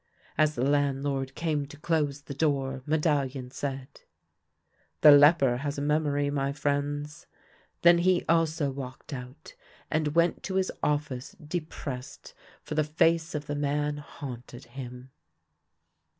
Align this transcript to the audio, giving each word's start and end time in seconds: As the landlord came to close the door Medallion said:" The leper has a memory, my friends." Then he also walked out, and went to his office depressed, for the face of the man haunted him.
As 0.35 0.55
the 0.55 0.65
landlord 0.67 1.35
came 1.35 1.67
to 1.67 1.77
close 1.77 2.21
the 2.23 2.33
door 2.33 2.81
Medallion 2.87 3.51
said:" 3.51 4.01
The 5.01 5.11
leper 5.11 5.57
has 5.57 5.77
a 5.77 5.81
memory, 5.83 6.31
my 6.31 6.53
friends." 6.53 7.27
Then 7.83 7.99
he 7.99 8.25
also 8.27 8.71
walked 8.71 9.13
out, 9.13 9.53
and 9.91 10.15
went 10.15 10.41
to 10.41 10.55
his 10.55 10.71
office 10.81 11.33
depressed, 11.33 12.33
for 12.63 12.73
the 12.73 12.83
face 12.83 13.35
of 13.35 13.45
the 13.45 13.53
man 13.55 13.97
haunted 13.97 14.65
him. 14.73 15.11